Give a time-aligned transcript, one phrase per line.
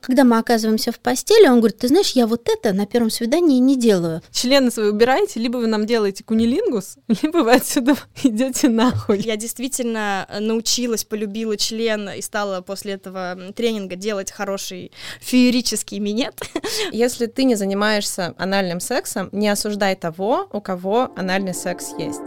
[0.00, 3.58] Когда мы оказываемся в постели, он говорит, ты знаешь, я вот это на первом свидании
[3.58, 4.22] не делаю.
[4.32, 9.20] Члены свои убираете, либо вы нам делаете кунилингус, либо вы отсюда идете нахуй.
[9.20, 16.40] Я действительно научилась, полюбила член и стала после этого тренинга делать хороший феерический минет.
[16.92, 22.20] Если ты не занимаешься анальным сексом, не осуждай того, у кого анальный секс есть.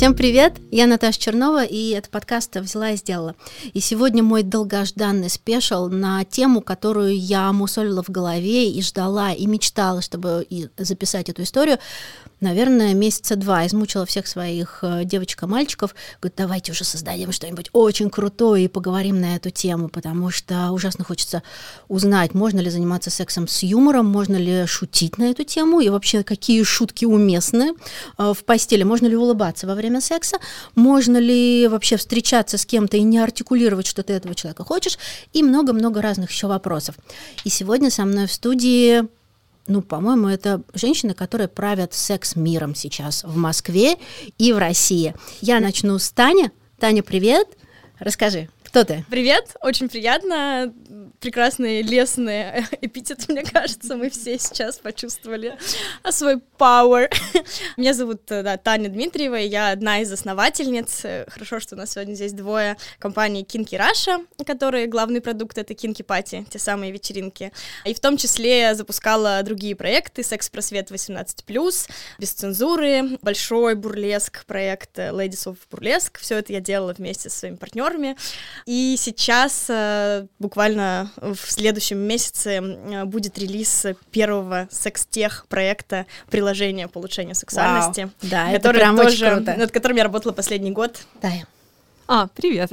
[0.00, 3.36] Всем привет, я Наташа Чернова, и это подкаст «Взяла и сделала».
[3.74, 9.44] И сегодня мой долгожданный спешл на тему, которую я мусолила в голове и ждала, и
[9.44, 10.46] мечтала, чтобы
[10.78, 11.76] записать эту историю
[12.40, 15.94] наверное, месяца два измучила всех своих э, девочек и мальчиков.
[16.20, 21.04] Говорит, давайте уже создадим что-нибудь очень крутое и поговорим на эту тему, потому что ужасно
[21.04, 21.42] хочется
[21.88, 26.22] узнать, можно ли заниматься сексом с юмором, можно ли шутить на эту тему, и вообще
[26.22, 27.74] какие шутки уместны
[28.18, 30.38] э, в постели, можно ли улыбаться во время секса,
[30.74, 34.98] можно ли вообще встречаться с кем-то и не артикулировать, что ты этого человека хочешь,
[35.32, 36.96] и много-много разных еще вопросов.
[37.44, 39.04] И сегодня со мной в студии
[39.66, 43.96] ну, по-моему, это женщины, которые правят секс-миром сейчас в Москве
[44.38, 45.14] и в России.
[45.40, 46.50] Я начну с Тани.
[46.78, 47.46] Таня, привет.
[47.98, 49.04] Расскажи, кто ты?
[49.10, 50.72] Привет, очень приятно
[51.18, 55.58] прекрасный лесный эпитет, мне кажется, мы все сейчас почувствовали
[56.10, 57.12] свой power.
[57.76, 62.14] Меня зовут э, да, Таня Дмитриева, я одна из основательниц, хорошо, что у нас сегодня
[62.14, 67.52] здесь двое, компании Kinky Russia, которые главный продукт— это Kinky Party, те самые вечеринки.
[67.84, 75.46] И в том числе запускала другие проекты, «Секс-просвет 18+,» без цензуры, большой бурлеск, проект Ladies
[75.46, 78.16] of Burlesque, все это я делала вместе со своими партнерами.
[78.70, 82.60] И сейчас э, буквально в следующем месяце
[83.04, 88.02] будет релиз первого секс-тех проекта приложения по улучшению сексуальности.
[88.02, 88.30] Вау.
[88.30, 89.56] Да, это прям тоже, очень круто.
[89.58, 91.00] Над которым я работала последний год.
[91.20, 91.48] Тая.
[92.06, 92.70] А, привет.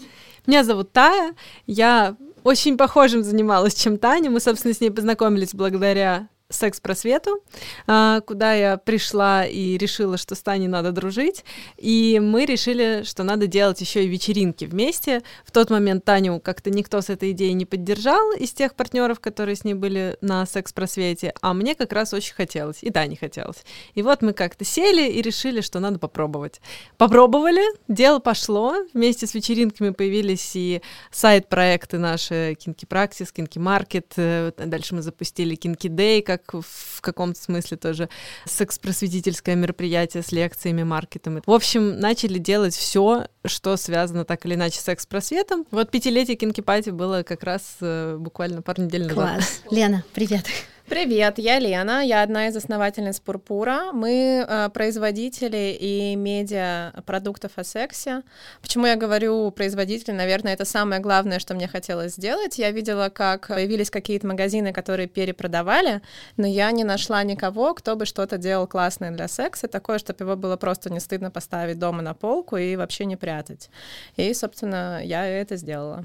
[0.46, 1.34] Меня зовут Тая.
[1.66, 2.14] Я
[2.44, 4.30] очень похожим занималась, чем Таня.
[4.30, 7.42] Мы, собственно, с ней познакомились благодаря секс-просвету,
[7.86, 11.44] а, куда я пришла и решила, что с Таней надо дружить.
[11.76, 15.22] И мы решили, что надо делать еще и вечеринки вместе.
[15.44, 19.56] В тот момент Таню как-то никто с этой идеей не поддержал из тех партнеров, которые
[19.56, 23.64] с ней были на секс-просвете, а мне как раз очень хотелось, и Тане хотелось.
[23.94, 26.60] И вот мы как-то сели и решили, что надо попробовать.
[26.96, 34.52] Попробовали, дело пошло, вместе с вечеринками появились и сайт-проекты наши Kinky Practice, Kinky Market, э,
[34.56, 38.08] дальше мы запустили Kinky Day, как как в каком-то смысле тоже
[38.46, 41.42] секс-просветительское мероприятие с лекциями, маркетом.
[41.46, 45.66] В общем, начали делать все, что связано так или иначе с секс-просветом.
[45.70, 49.14] Вот пятилетие Кинки-пати было как раз э, буквально пару недель назад.
[49.14, 49.62] Класс.
[49.70, 50.46] Лена, привет.
[50.90, 53.92] Привет, я Лена, я одна из основательниц Пурпура.
[53.92, 58.22] Мы э, производители и медиа продуктов о сексе.
[58.60, 60.10] Почему я говорю производители?
[60.10, 62.58] Наверное, это самое главное, что мне хотелось сделать.
[62.58, 66.02] Я видела, как появились какие-то магазины, которые перепродавали,
[66.36, 70.34] но я не нашла никого, кто бы что-то делал классное для секса, такое, чтобы его
[70.34, 73.70] было просто не стыдно поставить дома на полку и вообще не прятать.
[74.16, 76.04] И, собственно, я это сделала.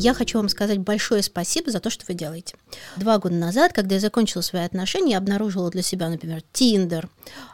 [0.00, 2.54] Я хочу вам сказать большое спасибо за то, что вы делаете.
[2.96, 7.08] Два года назад, когда я закончила свои отношения, я обнаружила для себя, например, Тиндер,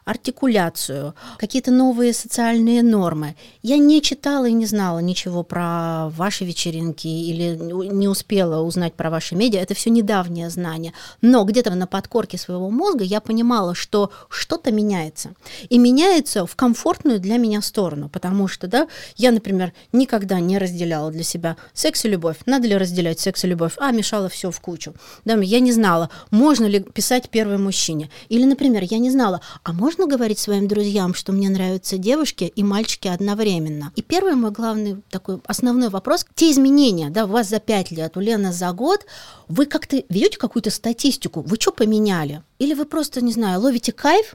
[0.04, 3.34] артикуляцию, какие-то новые социальные нормы.
[3.62, 9.08] Я не читала и не знала ничего про ваши вечеринки или не успела узнать про
[9.08, 9.60] ваши медиа.
[9.60, 10.92] Это все недавнее знание.
[11.22, 15.30] Но где-то на подкорке своего мозга я понимала, что что-то меняется.
[15.70, 18.10] И меняется в комфортную для меня сторону.
[18.10, 22.42] Потому что, да, я, например, никогда не разделяла для себя секс и любовь любовь.
[22.46, 23.74] Надо ли разделять секс и любовь?
[23.78, 24.94] А, мешало все в кучу.
[25.24, 28.10] Да, я не знала, можно ли писать первой мужчине.
[28.28, 32.62] Или, например, я не знала, а можно говорить своим друзьям, что мне нравятся девушки и
[32.62, 33.92] мальчики одновременно?
[33.96, 38.16] И первый мой главный такой основной вопрос, те изменения, да, у вас за пять лет,
[38.16, 39.06] у Лены за год,
[39.48, 42.42] вы как-то ведете какую-то статистику, вы что поменяли?
[42.58, 44.34] Или вы просто, не знаю, ловите кайф,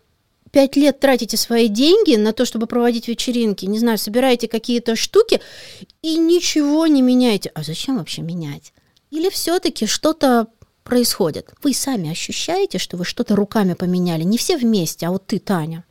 [0.51, 5.41] пять лет тратите свои деньги на то, чтобы проводить вечеринки, не знаю, собираете какие-то штуки
[6.01, 7.51] и ничего не меняете.
[7.53, 8.73] А зачем вообще менять?
[9.11, 10.47] Или все-таки что-то
[10.83, 11.49] происходит?
[11.63, 14.23] Вы сами ощущаете, что вы что-то руками поменяли?
[14.23, 15.85] Не все вместе, а вот ты, Таня.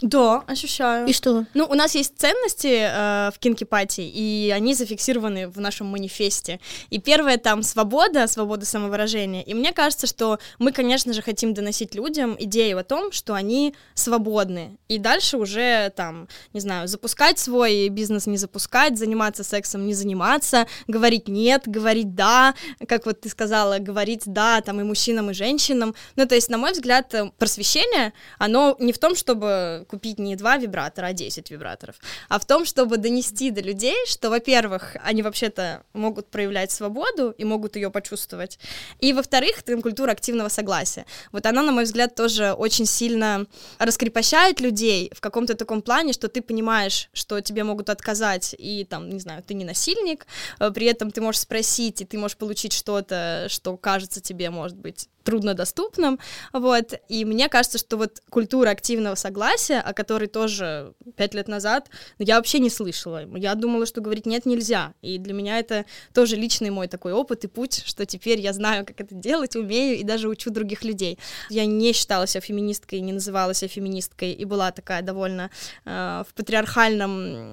[0.00, 1.08] Да, ощущаю.
[1.08, 1.44] И что?
[1.54, 6.60] Ну, у нас есть ценности э, в Кинки-пати, и они зафиксированы в нашем манифесте.
[6.90, 9.42] И первое там свобода, свобода самовыражения.
[9.42, 13.74] И мне кажется, что мы, конечно же, хотим доносить людям идею о том, что они
[13.94, 14.78] свободны.
[14.86, 20.68] И дальше уже там, не знаю, запускать свой бизнес, не запускать, заниматься сексом, не заниматься,
[20.86, 22.54] говорить нет, говорить да,
[22.86, 25.96] как вот ты сказала, говорить да там и мужчинам, и женщинам.
[26.14, 30.56] Ну, то есть, на мой взгляд, просвещение, оно не в том, чтобы купить не два
[30.56, 31.96] вибратора, а 10 вибраторов,
[32.28, 37.44] а в том, чтобы донести до людей, что, во-первых, они вообще-то могут проявлять свободу и
[37.44, 38.58] могут ее почувствовать,
[39.00, 41.04] и, во-вторых, там культура активного согласия.
[41.32, 43.46] Вот она, на мой взгляд, тоже очень сильно
[43.78, 49.08] раскрепощает людей в каком-то таком плане, что ты понимаешь, что тебе могут отказать, и там,
[49.08, 50.26] не знаю, ты не насильник,
[50.60, 54.76] э, при этом ты можешь спросить, и ты можешь получить что-то, что кажется тебе, может
[54.76, 56.18] быть, труднодоступным,
[56.52, 61.90] вот, и мне кажется, что вот культура активного согласия, о которой тоже пять лет назад
[62.18, 65.84] ну, я вообще не слышала, я думала, что говорить нет нельзя, и для меня это
[66.14, 69.98] тоже личный мой такой опыт и путь, что теперь я знаю, как это делать, умею
[69.98, 71.18] и даже учу других людей.
[71.50, 75.50] Я не считала себя феминисткой, не называла себя феминисткой, и была такая довольно
[75.84, 77.52] э, в патриархальном,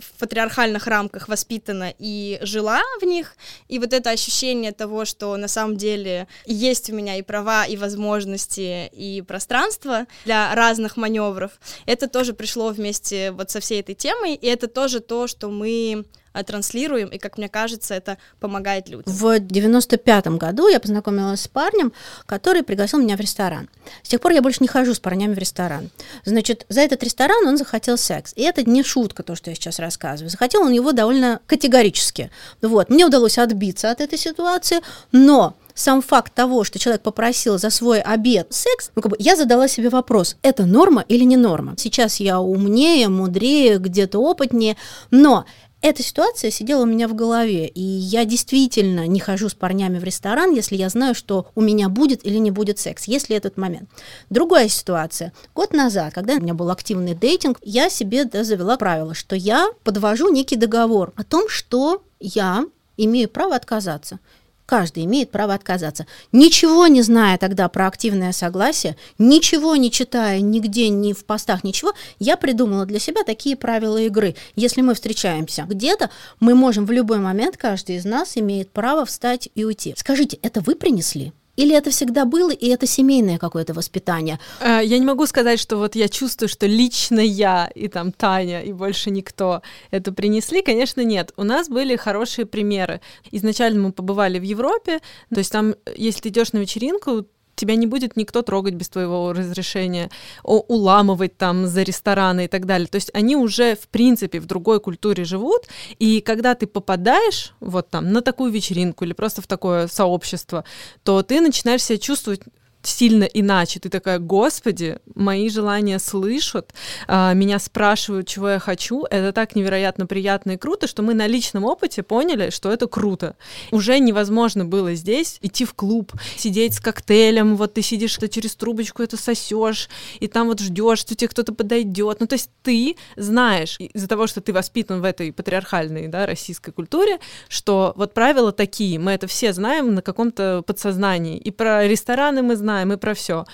[0.00, 3.36] в патриархальных рамках воспитана и жила в них,
[3.68, 7.76] и вот это ощущение того, что на самом деле есть у меня и права, и
[7.76, 11.52] возможности, и пространство для разных маневров,
[11.86, 16.04] это тоже пришло вместе вот со всей этой темой, и это тоже то, что мы
[16.36, 19.10] а, транслируем, и, как мне кажется, это помогает людям.
[19.10, 21.94] В 95-м году я познакомилась с парнем,
[22.26, 23.70] который пригласил меня в ресторан.
[24.02, 25.88] С тех пор я больше не хожу с парнями в ресторан.
[26.26, 28.34] Значит, за этот ресторан он захотел секс.
[28.36, 30.28] И это не шутка, то, что я сейчас рассказываю.
[30.28, 32.30] Захотел он его довольно категорически.
[32.60, 32.90] Вот.
[32.90, 34.80] Мне удалось отбиться от этой ситуации,
[35.12, 39.36] но сам факт того, что человек попросил за свой обед секс, ну, как бы я
[39.36, 41.74] задала себе вопрос, это норма или не норма?
[41.76, 44.76] Сейчас я умнее, мудрее, где-то опытнее,
[45.12, 45.44] но
[45.82, 50.04] эта ситуация сидела у меня в голове, и я действительно не хожу с парнями в
[50.04, 53.88] ресторан, если я знаю, что у меня будет или не будет секс, если этот момент.
[54.30, 55.32] Другая ситуация.
[55.54, 59.68] Год назад, когда у меня был активный дейтинг, я себе да, завела правило, что я
[59.84, 62.64] подвожу некий договор о том, что я
[62.96, 64.18] имею право отказаться.
[64.66, 66.06] Каждый имеет право отказаться.
[66.32, 71.92] Ничего не зная тогда про активное согласие, ничего не читая нигде, ни в постах, ничего,
[72.18, 74.34] я придумала для себя такие правила игры.
[74.56, 76.10] Если мы встречаемся где-то,
[76.40, 79.94] мы можем в любой момент, каждый из нас имеет право встать и уйти.
[79.96, 81.32] Скажите, это вы принесли?
[81.56, 84.38] Или это всегда было, и это семейное какое-то воспитание?
[84.60, 88.62] А, я не могу сказать, что вот я чувствую, что лично я и там Таня
[88.62, 90.62] и больше никто это принесли.
[90.62, 91.32] Конечно, нет.
[91.36, 93.00] У нас были хорошие примеры.
[93.30, 95.00] Изначально мы побывали в Европе,
[95.30, 97.26] то есть там, если ты идешь на вечеринку,
[97.56, 100.10] тебя не будет никто трогать без твоего разрешения,
[100.44, 102.86] уламывать там за рестораны и так далее.
[102.86, 105.62] То есть они уже, в принципе, в другой культуре живут,
[105.98, 110.64] и когда ты попадаешь вот там на такую вечеринку или просто в такое сообщество,
[111.02, 112.42] то ты начинаешь себя чувствовать
[112.86, 113.80] сильно иначе.
[113.80, 116.72] Ты такая, господи, мои желания слышат,
[117.08, 119.04] а, меня спрашивают, чего я хочу.
[119.04, 123.36] Это так невероятно приятно и круто, что мы на личном опыте поняли, что это круто.
[123.70, 128.54] Уже невозможно было здесь идти в клуб, сидеть с коктейлем, вот ты сидишь, ты через
[128.54, 129.88] трубочку это сосешь,
[130.20, 132.20] и там вот ждешь, что тебе кто-то подойдет.
[132.20, 136.72] Ну, то есть ты знаешь, из-за того, что ты воспитан в этой патриархальной, да, российской
[136.72, 137.18] культуре,
[137.48, 141.38] что вот правила такие, мы это все знаем на каком-то подсознании.
[141.38, 143.44] И про рестораны мы знаем, знаем и про все.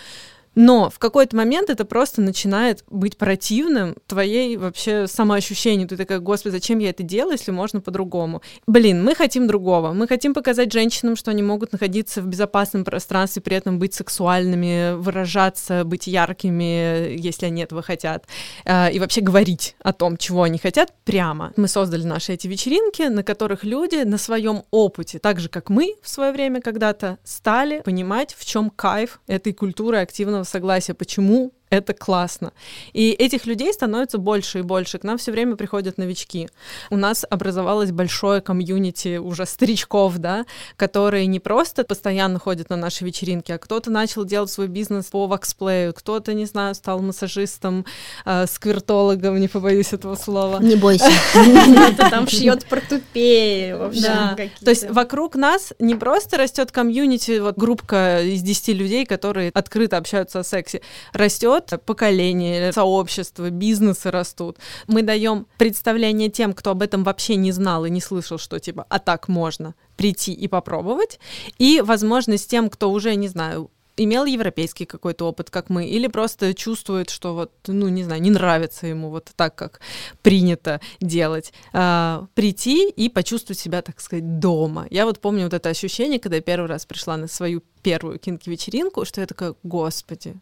[0.54, 5.88] Но в какой-то момент это просто начинает быть противным твоей вообще самоощущению.
[5.88, 8.42] Ты такая, господи, зачем я это делаю, если можно по-другому?
[8.66, 9.92] Блин, мы хотим другого.
[9.92, 14.94] Мы хотим показать женщинам, что они могут находиться в безопасном пространстве, при этом быть сексуальными,
[14.94, 18.26] выражаться, быть яркими, если они этого хотят.
[18.64, 21.52] А, и вообще говорить о том, чего они хотят, прямо.
[21.56, 25.94] Мы создали наши эти вечеринки, на которых люди на своем опыте, так же, как мы
[26.02, 31.94] в свое время когда-то, стали понимать, в чем кайф этой культуры активного согласия, почему это
[31.94, 32.52] классно.
[32.92, 34.98] И этих людей становится больше и больше.
[34.98, 36.50] К нам все время приходят новички.
[36.90, 40.44] У нас образовалось большое комьюнити уже старичков, да,
[40.76, 45.26] которые не просто постоянно ходят на наши вечеринки, а кто-то начал делать свой бизнес по
[45.26, 47.86] ваксплею, кто-то, не знаю, стал массажистом,
[48.26, 50.58] э, сквертологом, не побоюсь этого слова.
[50.60, 51.10] Не бойся.
[51.32, 54.36] Кто-то там шьет портупеи, Да.
[54.62, 59.96] То есть вокруг нас не просто растет комьюнити, вот группка из 10 людей, которые открыто
[59.96, 60.82] общаются о сексе,
[61.14, 64.58] растет растет поколение, сообщество, бизнесы растут.
[64.86, 68.86] Мы даем представление тем, кто об этом вообще не знал и не слышал, что типа,
[68.88, 71.18] а так можно прийти и попробовать,
[71.58, 76.54] и возможность тем, кто уже, не знаю, имел европейский какой-то опыт, как мы, или просто
[76.54, 79.80] чувствует, что вот, ну, не знаю, не нравится ему вот так, как
[80.22, 84.86] принято делать, а, прийти и почувствовать себя, так сказать, дома.
[84.90, 89.04] Я вот помню вот это ощущение, когда я первый раз пришла на свою первую кинки-вечеринку,
[89.04, 90.36] что я такая, господи,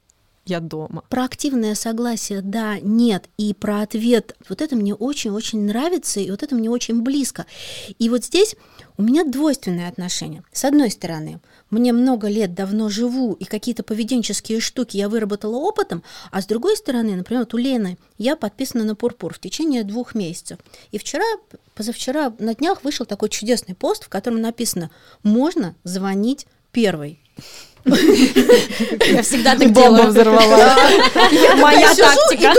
[0.51, 1.03] я дома.
[1.09, 6.43] Про активное согласие да, нет, и про ответ вот это мне очень-очень нравится, и вот
[6.43, 7.47] это мне очень близко.
[7.99, 8.57] И вот здесь
[8.99, 10.43] у меня двойственное отношение.
[10.53, 11.41] С одной стороны,
[11.71, 16.77] мне много лет давно живу, и какие-то поведенческие штуки я выработала опытом, а с другой
[16.77, 20.59] стороны, например, вот у Лены я подписана на Пурпур в течение двух месяцев.
[20.91, 21.25] И вчера,
[21.75, 24.91] позавчера на днях вышел такой чудесный пост, в котором написано
[25.23, 27.21] «Можно звонить первой».
[29.07, 30.09] Я всегда так делаю.
[30.09, 30.73] взорвалась.
[31.57, 32.53] Моя тактика.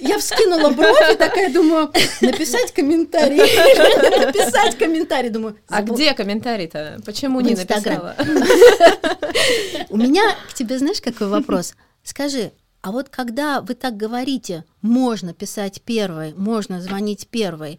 [0.00, 1.90] я вскинула бровь и такая думаю,
[2.20, 3.38] написать комментарий,
[4.26, 5.56] написать комментарий, думаю.
[5.68, 7.00] А где комментарий-то?
[7.04, 8.16] Почему не написала?
[9.88, 11.74] У меня к тебе, знаешь, какой вопрос?
[12.02, 12.52] Скажи,
[12.82, 17.78] а вот когда вы так говорите, можно писать первой, можно звонить первой,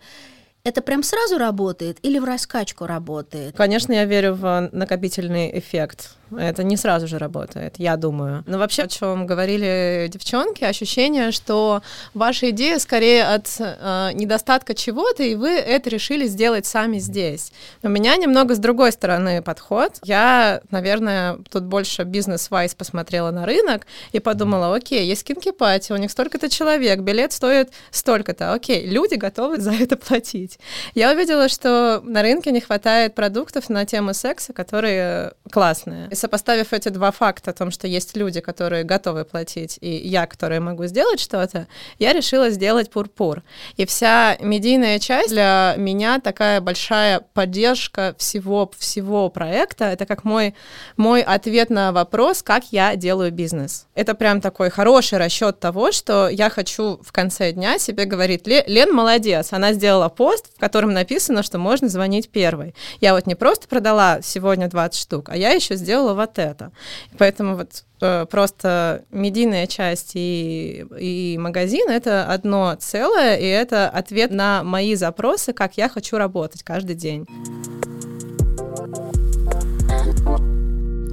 [0.63, 3.55] это прям сразу работает или в раскачку работает?
[3.55, 6.11] Конечно, я верю в накопительный эффект.
[6.37, 8.43] Это не сразу же работает, я думаю.
[8.47, 11.81] Но вообще, о чем говорили девчонки, ощущение, что
[12.13, 17.51] ваша идея скорее от э, недостатка чего-то, и вы это решили сделать сами здесь.
[17.83, 19.99] У меня немного с другой стороны подход.
[20.03, 26.11] Я, наверное, тут больше бизнес-вайс посмотрела на рынок и подумала, окей, есть кинки-пати, у них
[26.11, 30.59] столько-то человек, билет стоит столько-то, окей, люди готовы за это платить.
[30.95, 36.07] Я увидела, что на рынке не хватает продуктов на тему секса, которые классные.
[36.21, 40.59] Сопоставив эти два факта о том, что есть люди, которые готовы платить, и я, которая
[40.59, 41.65] могу сделать что-то,
[41.97, 43.41] я решила сделать пурпур.
[43.75, 49.85] И вся медийная часть для меня такая большая поддержка всего, всего проекта.
[49.85, 50.53] Это как мой,
[50.95, 53.87] мой ответ на вопрос, как я делаю бизнес.
[53.95, 58.63] Это прям такой хороший расчет того, что я хочу в конце дня себе говорить, «Ле-
[58.67, 62.75] Лен молодец, она сделала пост, в котором написано, что можно звонить первой.
[62.99, 66.71] Я вот не просто продала сегодня 20 штук, а я еще сделала вот это.
[67.17, 74.31] Поэтому вот э, просто медийная часть и, и магазин— это одно целое, и это ответ
[74.31, 77.25] на мои запросы, как я хочу работать каждый день.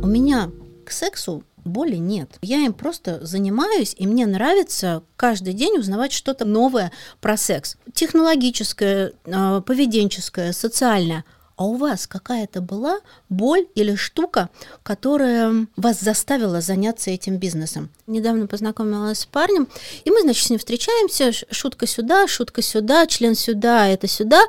[0.03, 0.51] У меня
[0.85, 2.39] к сексу боли нет.
[2.43, 7.77] Я им просто занимаюсь, и мне нравится каждый день узнавать что-то новое про секс.
[7.93, 11.25] Технологическое, э, поведенческое, социальное.
[11.59, 14.49] А у вас какая-то была боль или штука,
[14.85, 17.91] которая вас заставила заняться этим бизнесом?
[18.07, 19.67] Недавно познакомилась с парнем,
[20.05, 24.41] и мы, значит, с ним встречаемся, шутка сюда, шутка сюда, член сюда, это сюда.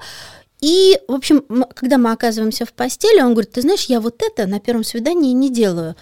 [0.62, 4.46] И, в общем, когда мы оказываемся в постели, он говорит, ты знаешь, я вот это
[4.46, 5.96] на первом свидании не делаю.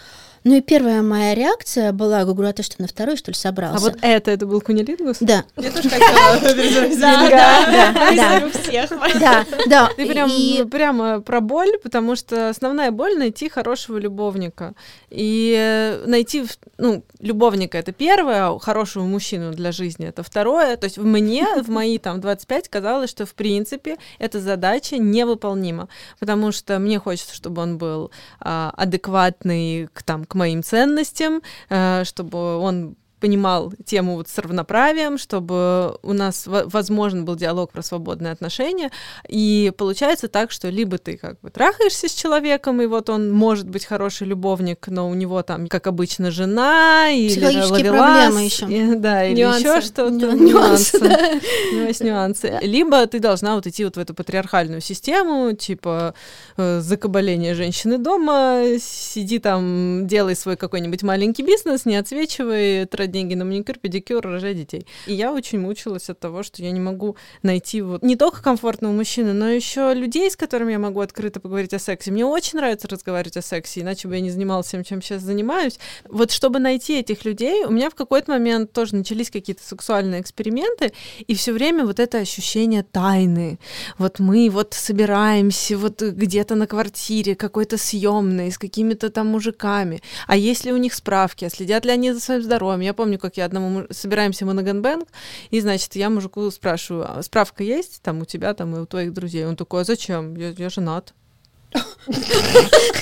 [0.47, 3.35] Ну и первая моя реакция была, я говорю, а ты что, на второй, что ли,
[3.35, 3.75] собрался?
[3.75, 5.17] А вот это, это был кунилингус?
[5.19, 6.39] Да, Я тоже хотела
[7.01, 8.45] Да, да, да, да.
[8.45, 8.89] у всех.
[9.19, 9.89] да, да.
[9.97, 14.73] Ты прям, И- прямо про боль, потому что основная боль— найти хорошего любовника.
[15.09, 16.45] И э, найти,
[16.77, 20.77] ну, любовника— это первое, а хорошего мужчину для жизни— это второе.
[20.77, 25.89] То есть мне в мои там 25 казалось, что в принципе эта задача невыполнима,
[26.19, 32.03] потому что мне хочется, чтобы он был а, адекватный к, там, к моим ценностям, э,
[32.05, 37.81] чтобы он понимал тему вот с равноправием, чтобы у нас, во- возможно, был диалог про
[37.81, 38.91] свободные отношения.
[39.27, 43.67] И получается так, что либо ты как бы трахаешься с человеком, и вот он может
[43.69, 47.39] быть хороший любовник, но у него там, как обычно, жена или
[47.71, 47.97] ловелас,
[48.29, 48.67] проблемы ещё.
[48.67, 49.59] и- да, или Нюансы.
[49.67, 50.09] еще что-то.
[50.11, 50.97] Ню- Нюансы.
[50.99, 51.41] нюансы,
[51.87, 52.59] Есть нюансы.
[52.61, 56.13] Либо ты должна вот идти вот в эту патриархальную систему, типа
[56.57, 63.35] э, закабаление женщины дома, сиди там, делай свой какой-нибудь маленький бизнес, не отсвечивай, трать деньги
[63.35, 64.85] на маникюр, педикюр, рожай детей.
[65.07, 68.93] И я очень мучилась от того, что я не могу найти вот не только комфортного
[68.93, 72.11] мужчину, но еще людей, с которыми я могу открыто поговорить о сексе.
[72.11, 75.79] Мне очень нравится разговаривать о сексе, иначе бы я не занималась тем, чем сейчас занимаюсь.
[76.09, 80.91] Вот чтобы найти этих людей, у меня в какой-то момент тоже начались какие-то сексуальные эксперименты,
[81.27, 83.59] и все время вот это ощущение тайны.
[83.97, 90.01] Вот мы вот собираемся вот где-то на квартире какой-то съемной с какими-то там мужиками.
[90.27, 91.45] А есть ли у них справки?
[91.45, 92.81] А следят ли они за своим здоровьем?
[92.81, 95.07] Я помню, как я одному собираемся мы на гэнбэнг,
[95.51, 99.13] и, значит, я мужику спрашиваю, а справка есть там у тебя там и у твоих
[99.13, 99.45] друзей?
[99.45, 100.35] Он такой, а зачем?
[100.35, 101.13] Я, я женат.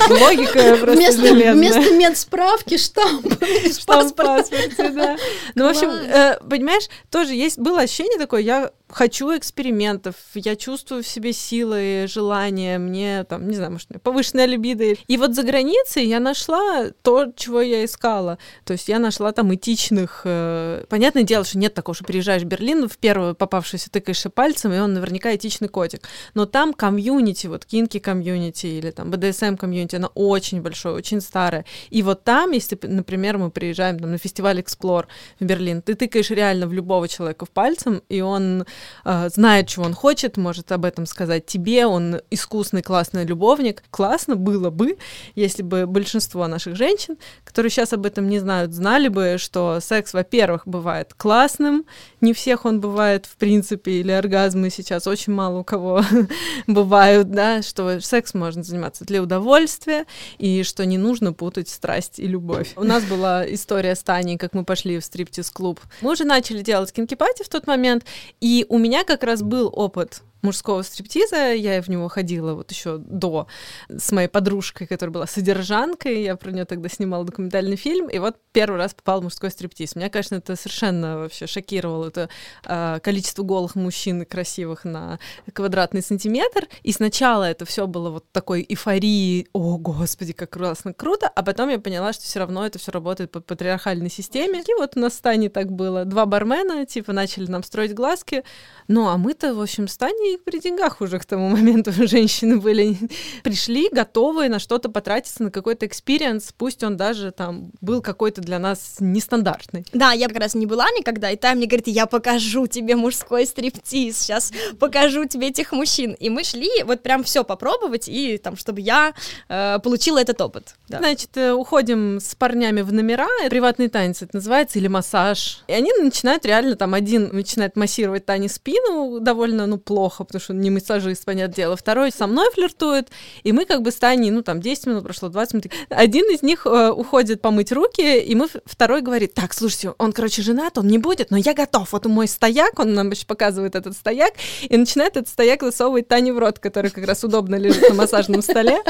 [0.10, 1.54] Логика просто Вместо, железная.
[1.54, 3.26] вместо медсправки штамп.
[3.72, 5.18] Штамп в паспорте, да.
[5.54, 11.04] Ну, в общем, э, понимаешь, тоже есть было ощущение такое, я хочу экспериментов, я чувствую
[11.04, 14.96] в себе силы, желание, мне там, не знаю, может, повышенная либидо.
[15.08, 18.38] И вот за границей я нашла то, чего я искала.
[18.64, 20.22] То есть я нашла там этичных...
[20.26, 24.72] э, Понятное дело, что нет такого, что приезжаешь в Берлин, в первую попавшуюся тыкаешься пальцем,
[24.74, 26.08] и он наверняка этичный котик.
[26.34, 31.66] Но там комьюнити, вот кинки комьюнити или там BDSM-комьюнити, она очень большое, очень старое.
[31.90, 35.06] И вот там, если, например, мы приезжаем там, на фестиваль Explore
[35.40, 38.66] в Берлин, ты тыкаешь реально в любого человека пальцем, и он
[39.04, 43.84] э, знает, чего он хочет, может об этом сказать тебе, он искусный, классный любовник.
[43.90, 44.98] Классно было бы,
[45.36, 50.14] если бы большинство наших женщин, которые сейчас об этом не знают, знали бы, что секс,
[50.14, 51.86] во-первых, бывает классным,
[52.22, 56.04] не всех он бывает в принципе, или оргазмы сейчас очень мало у кого
[56.68, 60.06] бывают, да, что секс можно заниматься для удовольствия,
[60.38, 62.74] и что не нужно путать страсть и любовь.
[62.76, 65.80] У нас была история с Таней, как мы пошли в стриптиз-клуб.
[66.02, 68.06] Мы уже начали делать кинки-пати в тот момент,
[68.40, 71.54] и у меня как раз был опыт мужского стриптиза.
[71.54, 73.48] Я в него ходила вот еще до
[73.90, 76.24] с моей подружкой, которая была содержанкой.
[76.24, 78.08] Я про нее тогда снимала документальный фильм.
[78.08, 79.96] И вот первый раз попал в мужской стриптиз.
[79.96, 82.08] Меня, конечно, это совершенно вообще шокировало.
[82.08, 82.30] Это
[82.66, 85.20] э, количество голых мужчин красивых на
[85.52, 86.68] квадратный сантиметр.
[86.84, 89.48] И сначала это все было вот такой эйфории.
[89.54, 91.28] О, господи, как классно, круто.
[91.28, 94.62] А потом я поняла, что все равно это все работает по патриархальной системе.
[94.62, 96.06] И вот у нас в Стане так было.
[96.06, 98.44] Два бармена, типа, начали нам строить глазки.
[98.88, 102.98] Ну, а мы-то, в общем, Стане при деньгах уже к тому моменту женщины были.
[103.44, 108.60] Пришли готовые на что-то потратиться, на какой-то experience, пусть он даже там был какой-то для
[108.60, 109.86] нас нестандартный.
[109.94, 113.46] Да, я как раз не была никогда, и там мне говорит, я покажу тебе мужской
[113.46, 116.14] стриптиз, сейчас покажу тебе этих мужчин.
[116.14, 119.14] И мы шли вот прям все попробовать, и там, чтобы я
[119.50, 120.76] э, получила этот опыт.
[120.88, 121.00] Да.
[121.00, 125.64] Значит, э, уходим с парнями в номера, приватный танец это называется, или массаж.
[125.68, 130.54] И они начинают реально, там один начинает массировать Тане спину довольно, ну, плохо, потому что
[130.54, 131.76] он не массажист, понятное дело.
[131.76, 133.10] Второй со мной флиртует,
[133.44, 135.72] и мы как бы с Таней, ну, там, 10 минут прошло, 20 минут.
[135.90, 140.42] Один из них э, уходит помыть руки, и мы, второй говорит, так, слушайте, он, короче,
[140.42, 141.92] женат, он не будет, но я готов.
[141.92, 146.34] Вот мой стояк, он нам еще показывает этот стояк, и начинает этот стояк засовывать Тане
[146.34, 148.82] в рот, который как раз удобно лежит на массажном столе.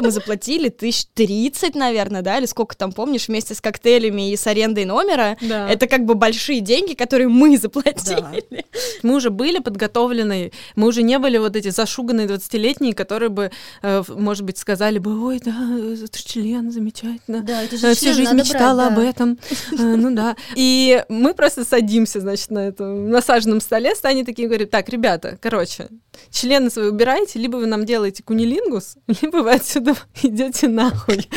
[0.00, 4.46] Мы заплатили тысяч тридцать, наверное, да, или сколько там, помнишь, вместе с коктейлями и с
[4.46, 5.36] арендой номера.
[5.40, 5.68] Да.
[5.68, 8.44] Это как бы большие деньги, которые мы заплатили.
[8.50, 8.58] Да.
[9.02, 13.50] Мы уже были подготовлены, мы уже не были вот эти зашуганные 20-летние, которые бы,
[13.82, 15.56] э, может быть, сказали бы, ой, да,
[16.02, 17.42] это член, замечательно.
[17.42, 18.94] Да, это же э, Всю жизнь мечтала брать, да.
[18.94, 19.38] об этом.
[19.72, 20.36] Э, ну да.
[20.54, 25.88] И мы просто садимся, значит, на этом насаженном столе, станет такие говорит, так, ребята, короче,
[26.30, 29.77] члены свои убираете, либо вы нам делаете кунилингус, либо вы отсюда
[30.22, 31.28] идете нахуй.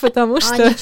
[0.00, 0.74] Потому а что...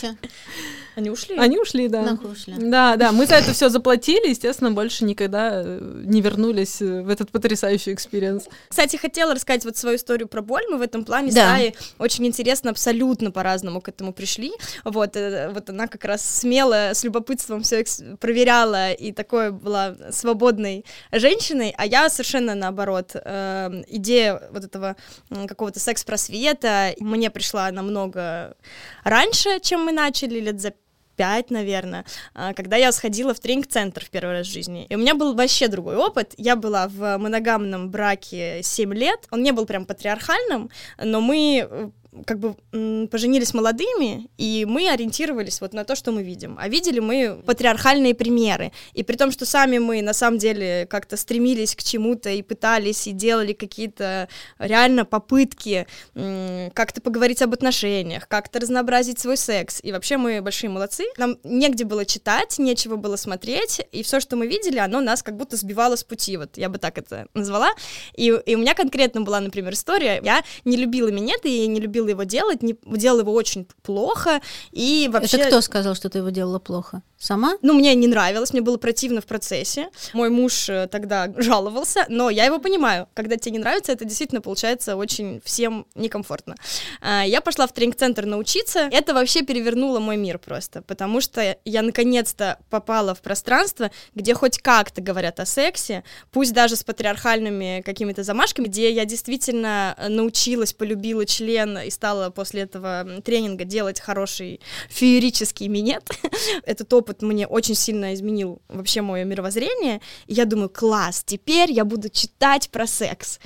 [0.96, 1.36] Они ушли?
[1.36, 2.00] Они ушли, да.
[2.00, 2.54] Нахуй ушли.
[2.56, 7.10] Да, да, мы за это все заплатили, естественно, больше никогда э, не вернулись э, в
[7.10, 8.48] этот потрясающий experience.
[8.70, 10.62] Кстати, хотела рассказать вот свою историю про боль.
[10.70, 11.58] Мы в этом плане да.
[11.58, 14.52] с очень интересно, абсолютно по-разному к этому пришли.
[14.84, 17.84] Вот, э, вот она как раз смело, с любопытством все
[18.18, 23.10] проверяла и такой была свободной женщиной, а я совершенно наоборот.
[23.14, 24.96] Эм, идея вот этого
[25.28, 28.56] какого-то секс-просвета мне пришла намного
[29.04, 30.72] раньше, чем мы начали, лет за
[31.16, 34.86] пять, наверное, а, когда я сходила в тренинг-центр в первый раз в жизни.
[34.88, 36.34] И у меня был вообще другой опыт.
[36.36, 39.26] Я была в моногамном браке 7 лет.
[39.30, 40.70] Он не был прям патриархальным,
[41.02, 41.90] но мы э,
[42.24, 42.54] как бы
[43.08, 46.56] поженились молодыми, и мы ориентировались вот на то, что мы видим.
[46.58, 48.72] А видели мы патриархальные примеры.
[48.94, 53.06] И при том, что сами мы на самом деле как-то стремились к чему-то и пытались,
[53.06, 59.80] и делали какие-то реально попытки как-то поговорить об отношениях, как-то разнообразить свой секс.
[59.82, 61.04] И вообще мы большие молодцы.
[61.16, 65.36] Нам негде было читать, нечего было смотреть, и все, что мы видели, оно нас как
[65.36, 66.36] будто сбивало с пути.
[66.36, 67.70] Вот я бы так это назвала.
[68.14, 70.20] И, и у меня конкретно была, например, история.
[70.22, 74.40] Я не любила минеты и не любила его делать, не, делала его очень плохо,
[74.72, 75.38] и вообще...
[75.38, 77.02] Это кто сказал, что ты его делала плохо?
[77.18, 77.56] Сама?
[77.62, 79.88] Ну, мне не нравилось, мне было противно в процессе.
[80.12, 83.08] Мой муж э, тогда жаловался, но я его понимаю.
[83.14, 86.56] Когда тебе не нравится, это действительно получается очень всем некомфортно.
[87.00, 88.88] А, я пошла в тренинг-центр научиться.
[88.92, 94.58] Это вообще перевернуло мой мир просто, потому что я наконец-то попала в пространство, где хоть
[94.58, 101.24] как-то говорят о сексе, пусть даже с патриархальными какими-то замашками, где я действительно научилась, полюбила
[101.24, 106.10] член и стала после этого тренинга делать хороший феерический минет.
[106.64, 110.00] Это топ опыт мне очень сильно изменил вообще мое мировоззрение.
[110.26, 113.38] И я думаю, класс, теперь я буду читать про секс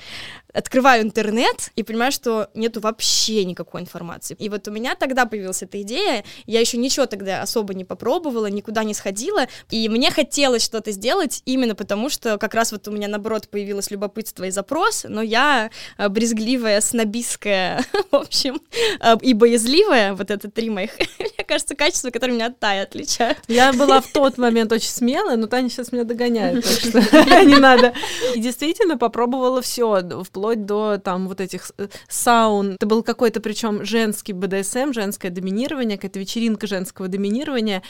[0.53, 4.35] открываю интернет и понимаю, что нету вообще никакой информации.
[4.39, 8.47] И вот у меня тогда появилась эта идея, я еще ничего тогда особо не попробовала,
[8.47, 12.91] никуда не сходила, и мне хотелось что-то сделать именно потому, что как раз вот у
[12.91, 18.61] меня, наоборот, появилось любопытство и запрос, но я э, брезгливая, снобистская общем,
[18.99, 23.39] э, и боязливая, вот это три моих, мне кажется, качества, которые меня от Таи отличают.
[23.47, 27.57] Я была в тот момент очень смелая, но Таня сейчас меня догоняет, так что не
[27.57, 27.93] надо.
[28.35, 32.73] И действительно попробовала все, вплоть до там вот этих э, саун.
[32.73, 37.83] Это был какой-то причем женский БДСМ, женское доминирование, какая-то вечеринка женского доминирования,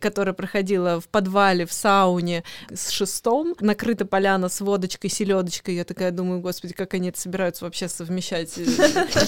[0.00, 3.54] которая проходила в подвале, в сауне с шестом.
[3.60, 5.76] Накрыта поляна с водочкой, селедочкой.
[5.76, 8.56] Я такая думаю, господи, как они это собираются вообще совмещать.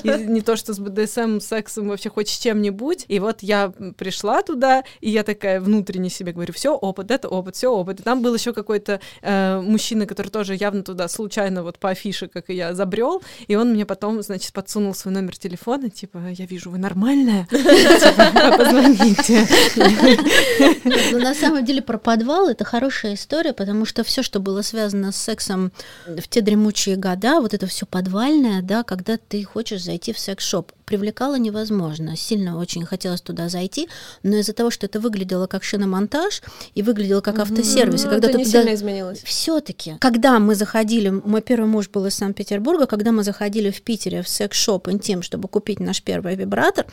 [0.04, 3.04] Не то, что с БДСМ, сексом, вообще хоть с чем-нибудь.
[3.08, 7.56] И вот я пришла туда, и я такая внутренне себе говорю, все опыт, это опыт,
[7.56, 8.00] все опыт.
[8.00, 12.28] И там был еще какой-то э, мужчина, который тоже явно туда случайно вот по афише,
[12.28, 16.46] как и я, забрел, и он мне потом, значит, подсунул свой номер телефона, типа, я
[16.46, 19.46] вижу, вы нормальная, типа, позвоните.
[21.12, 25.12] Но на самом деле про подвал это хорошая история, потому что все, что было связано
[25.12, 25.72] с сексом
[26.06, 30.72] в те дремучие года, вот это все подвальное, да, когда ты хочешь зайти в секс-шоп,
[30.90, 32.16] привлекало невозможно.
[32.16, 33.88] Сильно очень хотелось туда зайти,
[34.24, 36.42] но из-за того, что это выглядело как шиномонтаж
[36.74, 38.59] и выглядело как автосервис, Ну, и когда это ты не туда...
[38.62, 39.22] сильно изменилось.
[39.22, 44.22] Все-таки, когда мы заходили, мой первый муж был из Санкт-Петербурга, когда мы заходили в Питере
[44.22, 46.87] в секс-шоп интим, чтобы купить наш первый вибратор,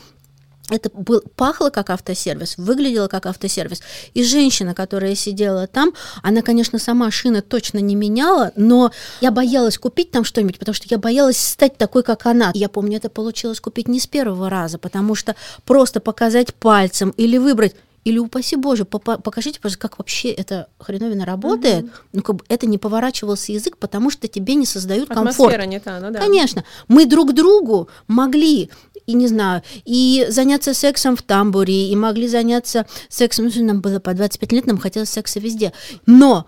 [0.69, 3.81] это был, пахло как автосервис, выглядело как автосервис.
[4.13, 9.77] И женщина, которая сидела там, она, конечно, сама шины точно не меняла, но я боялась
[9.77, 12.51] купить там что-нибудь, потому что я боялась стать такой, как она.
[12.53, 17.37] Я помню, это получилось купить не с первого раза, потому что просто показать пальцем или
[17.37, 17.75] выбрать
[18.07, 21.87] или упаси Боже, покажите, пожалуйста, как вообще эта хреновина работает.
[22.13, 25.33] Ну, как бы это не поворачивался язык, потому что тебе не создают комфорт.
[25.33, 26.19] Атмосфера не та, ну да.
[26.19, 26.63] Конечно.
[26.87, 28.69] Мы друг другу могли,
[29.05, 33.99] и не знаю, и заняться сексом в тамбуре, и могли заняться сексом, ну, нам было
[33.99, 35.73] по 25 лет, нам хотелось секса везде.
[36.05, 36.47] Но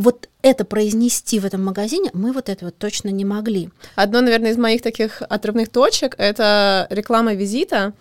[0.00, 3.68] вот это произнести в этом магазине мы вот это вот точно не могли.
[3.94, 7.92] Одно, наверное, из моих таких отрывных точек— это реклама визита,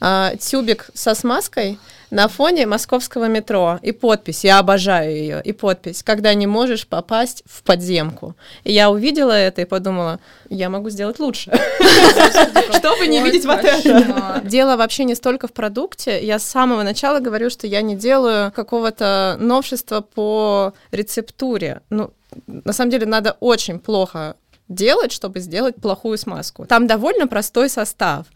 [0.00, 1.78] а, тюбик со смазкой
[2.14, 7.42] на фоне московского метро и подпись, я обожаю ее, и подпись, когда не можешь попасть
[7.44, 8.36] в подземку.
[8.62, 11.50] И я увидела это и подумала, я могу сделать лучше,
[12.78, 14.40] чтобы не видеть вот это.
[14.44, 18.52] Дело вообще не столько в продукте, я с самого начала говорю, что я не делаю
[18.52, 21.80] какого-то новшества по рецептуре.
[21.90, 22.12] Ну,
[22.46, 24.36] на самом деле надо очень плохо
[24.68, 26.66] делать, чтобы сделать плохую смазку.
[26.66, 28.26] Там довольно простой состав.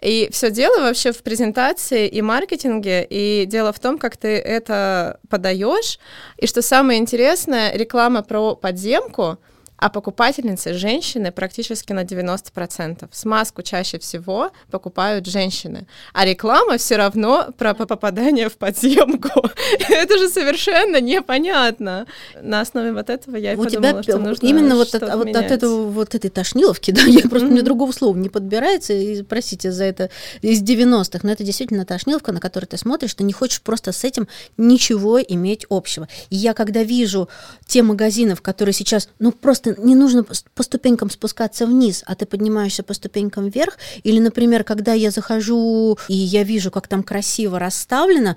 [0.00, 5.18] И все дело вообще в презентации и маркетинге, и дело в том, как ты это
[5.28, 5.98] подаешь.
[6.38, 9.38] И что самое интересное, реклама про подземку,
[9.82, 13.08] а покупательницы женщины практически на 90%.
[13.10, 19.50] Смазку чаще всего покупают женщины, а реклама все равно про по- попадание в подземку.
[19.88, 22.06] Это же совершенно непонятно.
[22.40, 25.34] На основе вот этого я и У тебя подумала, что нужно именно вот, от, вот
[25.34, 29.72] от этого вот этой тошниловки, да, я просто мне другого слова не подбирается, и простите
[29.72, 30.10] за это
[30.42, 34.04] из 90-х, но это действительно тошниловка, на которую ты смотришь, ты не хочешь просто с
[34.04, 36.06] этим ничего иметь общего.
[36.30, 37.28] И я когда вижу
[37.72, 42.26] те магазины, в которые сейчас, ну просто не нужно по- ступенькам спускаться вниз, а ты
[42.26, 47.58] поднимаешься по ступенькам вверх, или, например, когда я захожу и я вижу, как там красиво
[47.58, 48.36] расставлено,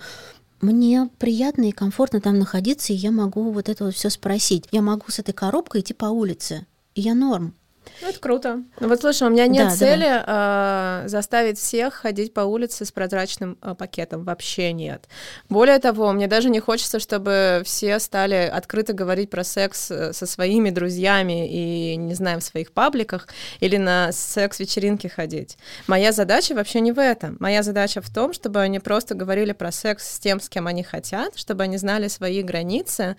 [0.62, 4.70] мне приятно и комфортно там находиться, и я могу вот это вот все спросить.
[4.72, 7.56] Я могу с этой коробкой идти по улице, и я норм.
[8.02, 8.64] Ну, это круто.
[8.80, 12.92] Ну вот слушай, у меня нет Да, цели а, заставить всех ходить по улице с
[12.92, 14.24] прозрачным а, пакетом.
[14.24, 15.08] Вообще нет.
[15.50, 20.26] Более того, мне даже не хочется, чтобы все стали открыто говорить про секс э, со
[20.26, 23.28] своими друзьями и, не знаю, в своих пабликах
[23.60, 25.58] или на секс-вечеринки ходить.
[25.88, 27.38] Моя задача вообще не в этом.
[27.40, 30.84] Моя задача в том, чтобы они просто говорили про секс с тем, с кем они
[30.84, 33.18] хотят, чтобы они знали свои границы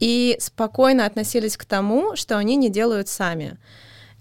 [0.00, 3.58] и спокойно относились к тому, что они не делают сами.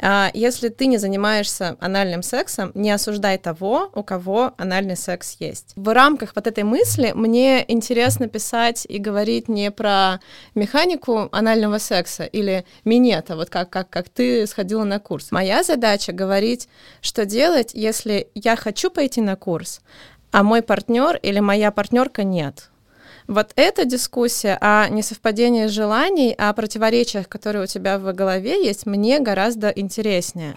[0.05, 5.71] А, Если ты не занимаешься анальным сексом, не осуждай того, у кого анальный секс есть.
[5.77, 10.19] В рамках вот этой мысли мне интересно писать и говорить не про
[10.55, 15.31] механику анального секса или минета, вот как, как, как ты сходила на курс.
[15.31, 16.67] Моя задача говорить,
[16.99, 19.79] что делать, если я хочу пойти на курс,
[20.31, 22.72] а мой партнер или моя партнерка нет.
[23.27, 29.19] Вот эта дискуссия о несовпадении желаний, о противоречиях, которые у тебя в голове есть, мне
[29.19, 30.55] гораздо интереснее.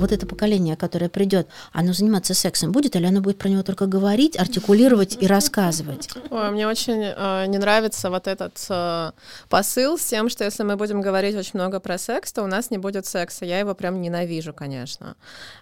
[0.00, 3.86] Вот это поколение, которое придет, оно заниматься сексом будет, или оно будет про него только
[3.86, 6.08] говорить, артикулировать и рассказывать?
[6.30, 9.12] Ой, мне очень э, не нравится вот этот э,
[9.48, 12.70] посыл с тем, что если мы будем говорить очень много про секс, то у нас
[12.70, 13.44] не будет секса.
[13.44, 15.16] Я его прям ненавижу, конечно.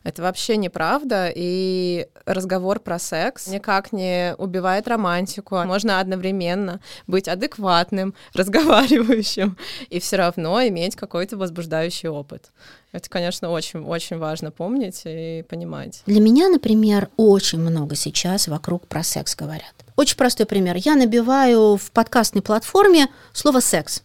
[0.04, 5.56] Это вообще неправда, и разговор про секс никак не убивает романтику.
[5.64, 9.56] Можно одновременно быть адекватным, разговаривающим,
[9.90, 12.50] и все равно иметь какой-то возбуждающий опыт.
[12.90, 16.02] Это, конечно, очень-очень важно помнить и понимать.
[16.06, 19.74] Для меня, например, очень много сейчас вокруг про секс говорят.
[19.96, 20.76] Очень простой пример.
[20.76, 24.02] Я набиваю в подкастной платформе слово «секс»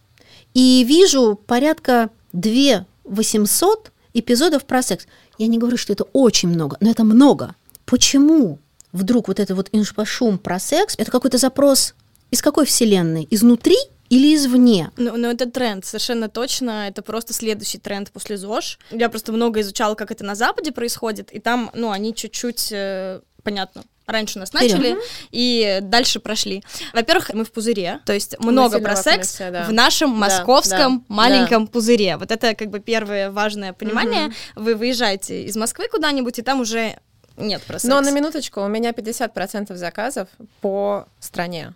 [0.52, 5.06] и вижу порядка 2 800 эпизодов про секс.
[5.38, 7.54] Я не говорю, что это очень много, но это много.
[7.86, 8.58] Почему
[8.92, 11.94] вдруг вот это вот инфошум про секс, это какой-то запрос
[12.30, 13.26] из какой вселенной?
[13.30, 13.76] Изнутри
[14.10, 14.90] или извне?
[14.96, 16.88] Ну, ну, это тренд, совершенно точно.
[16.88, 18.78] Это просто следующий тренд после ЗОЖ.
[18.90, 23.20] Я просто много изучала, как это на Западе происходит, и там, ну, они чуть-чуть, э,
[23.42, 24.72] понятно, раньше нас Вперед.
[24.72, 24.98] начали
[25.30, 26.62] и дальше прошли.
[26.92, 29.64] Во-первых, мы в пузыре, то есть много про секс все, да.
[29.64, 31.72] в нашем московском да, маленьком да.
[31.72, 32.16] пузыре.
[32.16, 34.26] Вот это как бы первое важное понимание.
[34.26, 34.64] Угу.
[34.64, 36.98] Вы выезжаете из Москвы куда-нибудь, и там уже
[37.36, 37.84] нет про секс.
[37.84, 40.28] Но на минуточку, у меня 50% заказов
[40.60, 41.74] по стране.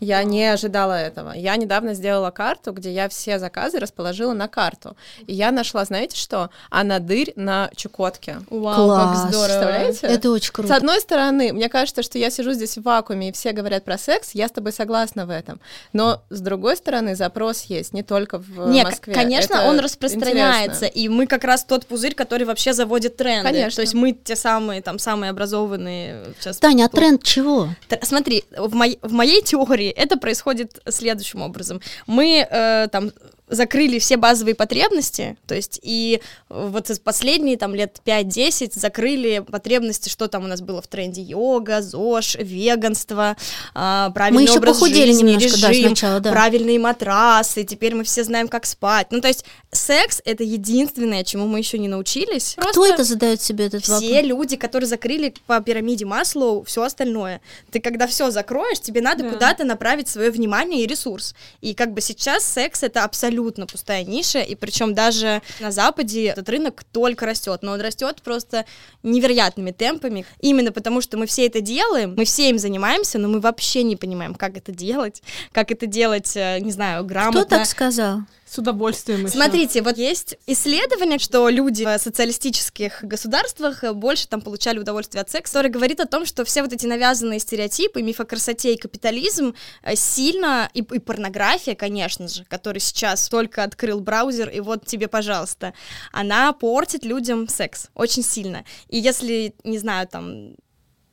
[0.00, 1.32] Я не ожидала этого.
[1.32, 4.96] Я недавно сделала карту, где я все заказы расположила на карту.
[5.26, 6.50] И я нашла, знаете что?
[6.70, 8.38] Анадырь на Чукотке.
[8.50, 9.20] Вау, Класс.
[9.22, 9.46] как здорово.
[9.46, 10.06] Представляете?
[10.06, 10.68] Это очень круто.
[10.72, 13.98] С одной стороны, мне кажется, что я сижу здесь в вакууме, и все говорят про
[13.98, 15.60] секс, я с тобой согласна в этом.
[15.92, 19.14] Но, с другой стороны, запрос есть не только в Нет, Москве.
[19.14, 20.86] конечно, Это он распространяется.
[20.86, 21.00] Интересно.
[21.00, 23.48] И мы как раз тот пузырь, который вообще заводит тренды.
[23.48, 23.76] Конечно.
[23.76, 26.34] То есть мы те самые, там, самые образованные.
[26.38, 27.68] Сейчас Таня, а тренд чего?
[28.02, 31.80] Смотри, в, мо- в моей теории это происходит следующим образом.
[32.06, 33.12] Мы э, там
[33.48, 40.28] закрыли все базовые потребности, то есть и вот последние там лет 5-10 закрыли потребности, что
[40.28, 43.36] там у нас было в тренде, йога, ЗОЖ, веганство,
[43.74, 46.30] а, правильный мы еще образ похудели жизни, немножко, режим, да, сначала, да.
[46.30, 49.08] правильные матрасы, теперь мы все знаем, как спать.
[49.10, 52.54] Ну, то есть секс— это единственное, чему мы еще не научились.
[52.58, 54.10] Кто Просто это задает себе этот все вопрос?
[54.10, 57.40] Все люди, которые закрыли по пирамиде Маслоу все остальное.
[57.70, 59.30] Ты когда все закроешь, тебе надо да.
[59.30, 61.34] куда-то направить свое внимание и ресурс.
[61.60, 66.26] И как бы сейчас секс— это абсолютно абсолютно пустая ниша, и причем даже на Западе
[66.26, 68.64] этот рынок только растет, но он растет просто
[69.02, 73.40] невероятными темпами, именно потому что мы все это делаем, мы все им занимаемся, но мы
[73.40, 75.22] вообще не понимаем, как это делать,
[75.52, 77.44] как это делать, э, не знаю, грамотно.
[77.44, 78.20] Кто так сказал?
[78.48, 79.36] С удовольствием еще.
[79.36, 85.54] Смотрите, вот есть исследование, что люди в социалистических государствах больше там получали удовольствие от секса,
[85.54, 89.54] которое говорит о том, что все вот эти навязанные стереотипы, миф о красоте и капитализм
[89.82, 95.08] э, сильно, и, и порнография, конечно же, который сейчас только открыл браузер, и вот тебе,
[95.08, 95.74] пожалуйста,
[96.12, 98.64] она портит людям секс очень сильно.
[98.88, 100.54] И если, не знаю, там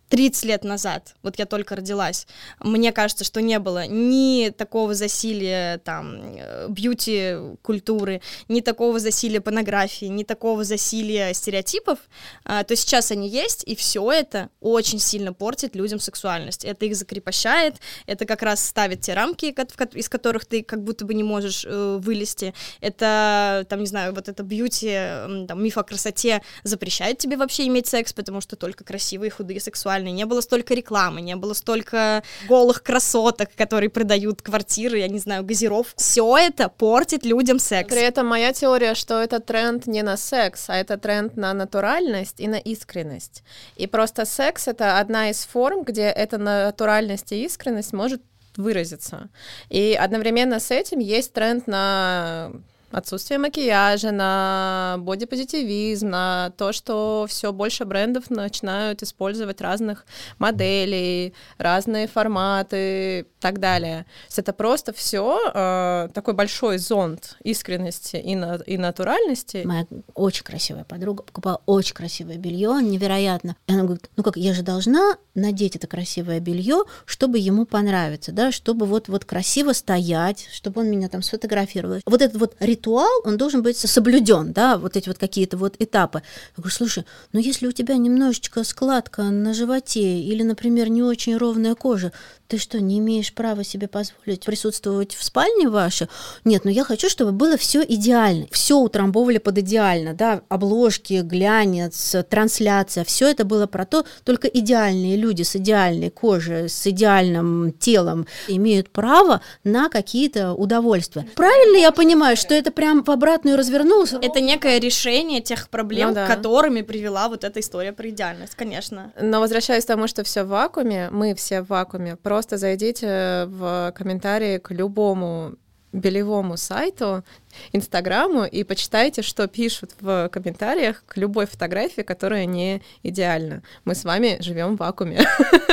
[0.10, 2.28] 30 лет назад, вот я только родилась,
[2.60, 10.06] мне кажется, что не было ни такого засилия там э, бьюти-культуры, ни такого засилия порнографии,
[10.06, 12.00] ни такого засилия стереотипов,
[12.44, 16.66] а, то сейчас они есть, и все это очень сильно портит людям сексуальность.
[16.66, 19.56] Это их закрепощает, это как раз ставит те рамки,
[19.98, 22.54] из которых ты как будто бы не можешь э, вылезти.
[22.80, 27.88] Это, там, не знаю, вот это бьюти, там, миф о красоте запрещает тебе вообще иметь
[27.88, 32.24] секс, потому что только красивые, худые, сексуальные сексуальной, не было столько рекламы, не было столько
[32.48, 35.94] голых красоток, которые продают квартиры, я не знаю, газиров.
[35.96, 37.90] Все это портит людям секс.
[37.90, 42.40] При этом моя теория, что это тренд не на секс, а это тренд на натуральность
[42.40, 43.44] и на искренность.
[43.78, 48.22] И просто секс— это одна из форм, где эта натуральность и искренность может
[48.58, 49.30] выразиться.
[49.70, 52.52] И одновременно с этим есть тренд на
[52.92, 60.06] отсутствие макияжа, на бодипозитивизм, на то, что все больше брендов начинают использовать разных
[60.38, 64.04] моделей, разные форматы и так далее.
[64.04, 69.64] То есть это просто все э, такой большой зонд искренности и, на, и натуральности.
[69.66, 73.56] Моя очень красивая подруга покупала очень красивое белье, невероятно.
[73.68, 78.32] И она говорит, ну как, я же должна надеть это красивое белье, чтобы ему понравиться,
[78.32, 82.00] да, чтобы вот, вот красиво стоять, чтобы он меня там сфотографировал.
[82.06, 86.22] Вот этот вот ритуал, он должен быть соблюден, да, вот эти вот какие-то вот этапы.
[86.58, 91.38] Я говорю, слушай, ну если у тебя немножечко складка на животе или, например, не очень
[91.38, 92.12] ровная кожа,
[92.48, 96.08] ты что, не имеешь право себе позволить присутствовать в спальне вашей.
[96.44, 98.46] Нет, но я хочу, чтобы было все идеально.
[98.52, 105.18] Все утрамбовали под идеально, да, обложки, глянец, трансляция, все это было про то, только идеальные
[105.18, 111.26] люди с идеальной кожей, с идеальным телом имеют право на какие-то удовольствия.
[111.36, 114.14] Правильно я понимаю, что это прям в обратную развернулось?
[114.14, 116.28] Это некое решение тех проблем, ну, да.
[116.28, 119.12] которыми привела вот эта история про идеальность, конечно.
[119.22, 123.94] Но возвращаясь к тому, что все в вакууме, мы все в вакууме, просто зайдите в
[123.96, 125.56] комментарии к любому
[125.96, 127.24] белевому сайту,
[127.72, 133.62] Инстаграму и почитайте, что пишут в комментариях к любой фотографии, которая не идеальна.
[133.86, 135.26] Мы с вами живем в вакууме.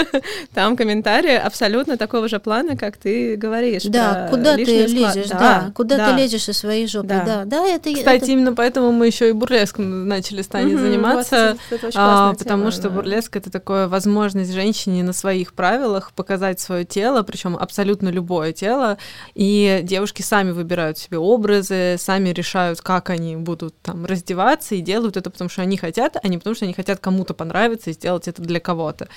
[0.54, 3.84] Там комментарии абсолютно такого же плана, как ты говоришь.
[3.84, 7.92] Да, куда ты лезешь, да, куда ты лезешь со своей жопой, да, да, это.
[7.92, 11.56] Кстати, именно поэтому мы еще и бурлеском начали с Таней заниматься,
[11.94, 17.56] а, потому что бурлеск это такая возможность женщине на своих правилах показать свое тело, причем
[17.56, 18.98] абсолютно любое тело,
[19.34, 24.80] и девушки сами выбирают себе образы образы, сами решают, как они будут там раздеваться и
[24.80, 27.92] делают это, потому что они хотят, а не потому что они хотят кому-то понравиться и
[27.92, 29.08] сделать это для кого-то.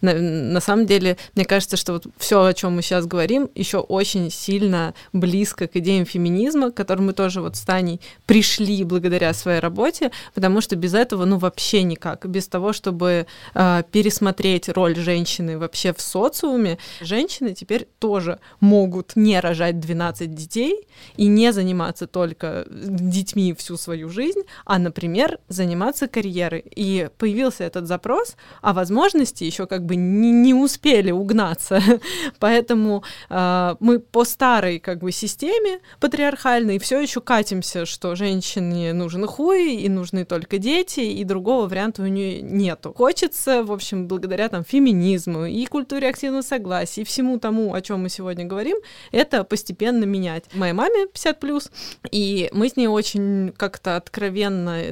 [0.00, 3.78] На, на самом деле, мне кажется, что вот все, о чем мы сейчас говорим, еще
[3.78, 9.32] очень сильно близко к идеям феминизма, к которым мы тоже вот с Таней пришли благодаря
[9.34, 12.26] своей работе, потому что без этого, ну, вообще никак.
[12.26, 19.40] Без того, чтобы э, пересмотреть роль женщины вообще в социуме, женщины теперь тоже могут не
[19.40, 26.08] рожать 12 детей и не заниматься заниматься только детьми всю свою жизнь, а, например, заниматься
[26.08, 26.64] карьерой.
[26.76, 31.80] И появился этот запрос, а возможности еще как бы не, не успели угнаться.
[32.38, 39.26] Поэтому э, мы по старой как бы системе патриархальной все еще катимся, что женщине нужен
[39.26, 42.92] хуй, и нужны только дети, и другого варианта у нее нету.
[42.96, 48.02] Хочется, в общем, благодаря там феминизму и культуре активного согласия, и всему тому, о чем
[48.02, 48.76] мы сегодня говорим,
[49.12, 50.44] это постепенно менять.
[50.54, 51.70] Моей маме 50 плюс,
[52.10, 54.82] и мы с ней очень как-то откровенно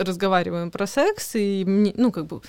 [0.00, 1.64] разговариваем про секс, и,
[1.96, 2.40] ну, как бы,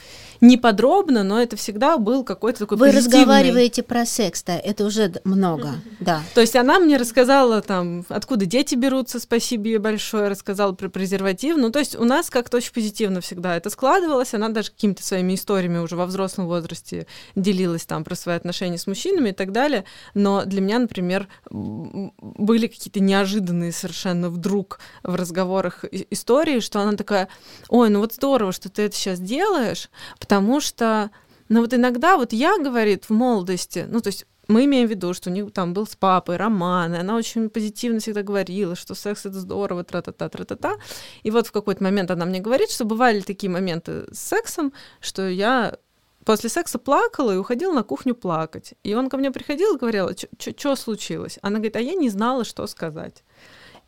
[0.42, 3.20] не подробно, но это всегда был какой-то такой Вы позитивный...
[3.20, 6.22] разговариваете про секс, да, это уже много, да.
[6.34, 11.58] То есть она мне рассказала там, откуда дети берутся, спасибо ей большое, рассказала про презерватив,
[11.58, 15.36] ну, то есть у нас как-то очень позитивно всегда это складывалось, она даже какими-то своими
[15.36, 19.84] историями уже во взрослом возрасте делилась там про свои отношения с мужчинами и так далее,
[20.14, 27.28] но для меня, например, были какие-то неожиданные совершенно вдруг в разговорах истории, что она такая,
[27.68, 31.12] ой, ну вот здорово, что ты это сейчас делаешь, потому что,
[31.50, 35.14] ну вот иногда вот я, говорит, в молодости, ну то есть мы имеем в виду,
[35.14, 38.94] что у них там был с папой роман, и она очень позитивно всегда говорила, что
[38.94, 40.76] секс это здорово, тра-та-та, тра-та-та.
[41.24, 45.28] И вот в какой-то момент она мне говорит, что бывали такие моменты с сексом, что
[45.30, 45.78] я
[46.26, 48.74] после секса плакала и уходила на кухню плакать.
[48.84, 51.40] И он ко мне приходил и говорил, что случилось?
[51.42, 53.24] Она говорит, а я не знала, что сказать.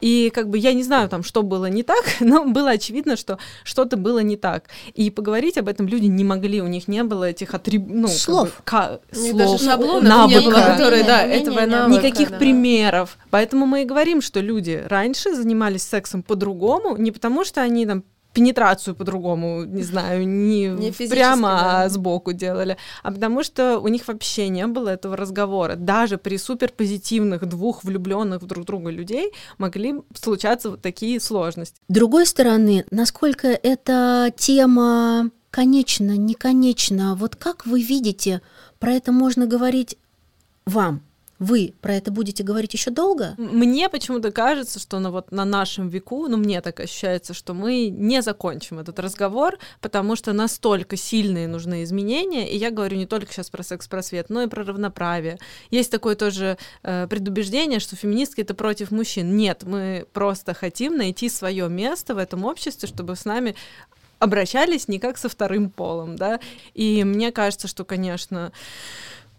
[0.01, 3.38] И как бы я не знаю там, что было не так, но было очевидно, что
[3.63, 4.65] что-то было не так.
[4.93, 8.62] И поговорить об этом люди не могли, у них не было этих атрибутов, ну, слов,
[8.63, 12.38] как бы, слов даже шаблонов навыков, не было, которые, да, этого навыка, никаких да.
[12.38, 13.17] примеров.
[13.29, 18.03] Поэтому мы и говорим, что люди раньше занимались сексом по-другому, не потому что они там
[18.36, 21.82] пенетрацию по-другому, не знаю, не, не прямо, да.
[21.84, 25.76] а сбоку делали, а потому что у них вообще не было этого разговора.
[25.78, 31.78] Даже при суперпозитивных двух влюбленных в друг друга людей могли случаться вот такие сложности.
[31.88, 38.41] С другой стороны, насколько эта тема конечна, не конечна, вот как вы видите,
[38.80, 39.98] про это можно говорить
[40.65, 41.02] вам,
[41.39, 43.36] вы про это будете говорить еще долго?
[43.38, 47.89] Мне почему-то кажется, что на, вот, на нашем веку, ну мне так ощущается, что мы
[47.89, 53.34] не закончим этот разговор, потому что настолько сильные нужны изменения, и я говорю не только
[53.34, 55.38] сейчас про секс-просвет, но и про равноправие.
[55.71, 59.36] Есть такое тоже э, предубеждение, что феминистки это против мужчин.
[59.36, 63.56] Нет, мы просто хотим найти свое место в этом обществе, чтобы с нами
[64.19, 66.39] обращались не как со вторым полом, да,
[66.74, 68.54] и мне кажется, что, конечно,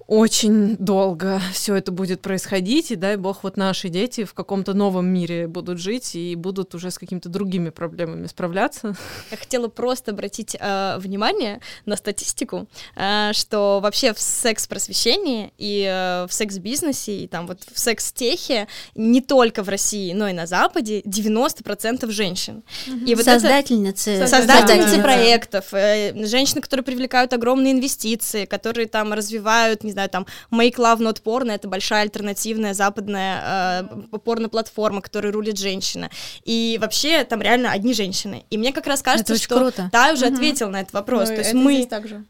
[0.06, 5.06] очень долго все это будет происходить, и дай бог вот наши дети в каком-то новом
[5.06, 8.94] мире будут жить и будут уже с какими-то другими проблемами справляться.
[9.30, 16.26] Я хотела просто обратить э, внимание на статистику, э, что вообще в секс-просвещении и э,
[16.28, 21.00] в секс-бизнесе, и там вот в секс-техе не только в России, но и на Западе
[21.00, 22.62] 90% женщин.
[22.86, 23.04] Mm-hmm.
[23.06, 24.10] И вот создательницы.
[24.12, 30.26] Это, создательницы проектов, э, женщины, которые привлекают огромные инвестиции, которые там развивают, не знаю, там
[30.50, 33.82] Make Love Not Porn, это большая альтернативная западная
[34.12, 36.10] э, порно-платформа, которая рулит женщина.
[36.44, 38.44] И вообще там реально одни женщины.
[38.50, 39.88] И мне как раз кажется, это что круто.
[39.92, 40.34] Та уже угу.
[40.34, 41.28] ответил на этот вопрос.
[41.30, 42.24] Ну, То есть мы также.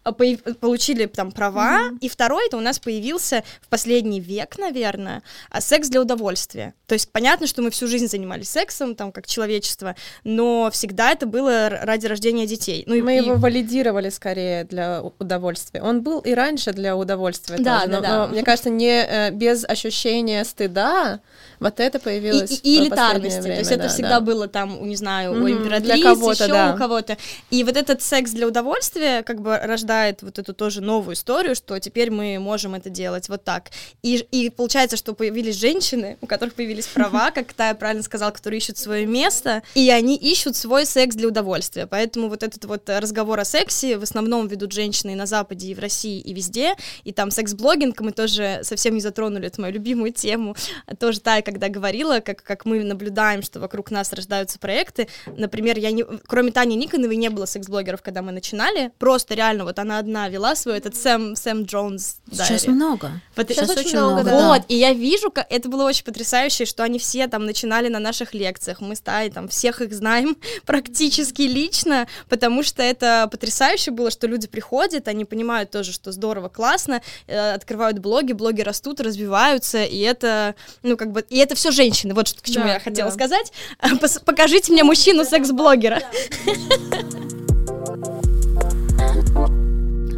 [0.60, 1.98] получили там права, угу.
[2.00, 6.74] и второй это у нас появился в последний век, наверное, а секс для удовольствия.
[6.86, 11.26] То есть понятно, что мы всю жизнь занимались сексом, там, как человечество, но всегда это
[11.26, 12.84] было ради рождения детей.
[12.86, 13.16] Ну, мы и...
[13.16, 15.82] его валидировали скорее для удовольствия.
[15.82, 18.26] Он был и раньше для удовольствия да, тоже, да, но, да.
[18.26, 21.20] но мне кажется, не э, без ощущения стыда
[21.60, 22.50] вот это появилось.
[22.50, 23.40] И, и, и элитарности.
[23.40, 24.20] Время, то есть да, это всегда да.
[24.20, 25.42] было там, не знаю, mm-hmm.
[25.42, 26.74] у императрицы, кого-то, еще да.
[26.74, 27.16] у кого-то.
[27.50, 31.78] И вот этот секс для удовольствия как бы рождает вот эту тоже новую историю, что
[31.78, 33.70] теперь мы можем это делать вот так.
[34.02, 38.58] И, и получается, что появились женщины, у которых появились права, как Тая правильно сказала, которые
[38.58, 41.86] ищут свое место, и они ищут свой секс для удовольствия.
[41.86, 45.74] Поэтому вот этот вот разговор о сексе в основном ведут женщины и на Западе, и
[45.74, 46.74] в России, и везде.
[47.04, 50.56] И там секс-блогинг мы тоже совсем не затронули, это мою любимую тему.
[50.98, 55.06] Тоже Тая когда говорила, как, как мы наблюдаем, что вокруг нас рождаются проекты.
[55.26, 58.90] Например, я не, кроме Тани Никоновой не было секс-блогеров, когда мы начинали.
[58.98, 62.16] Просто реально вот она одна вела свой этот Сэм, Сэм Джонс.
[62.32, 62.72] Сейчас дайри.
[62.72, 63.20] много.
[63.36, 64.48] Вот, сейчас, сейчас очень много, да.
[64.48, 68.00] Вот, и я вижу, как это было очень потрясающе, что они все там начинали на
[68.00, 68.80] наших лекциях.
[68.80, 70.36] Мы с Таей там всех их знаем
[70.66, 76.48] практически лично, потому что это потрясающе было, что люди приходят, они понимают тоже, что здорово,
[76.48, 81.70] классно, э, открывают блоги, блоги растут, развиваются, и это, ну, как бы, и это все
[81.70, 83.14] женщины, вот что, к чему да, я хотела да.
[83.14, 83.52] сказать.
[84.24, 86.02] Покажите мне мужчину секс-блогера.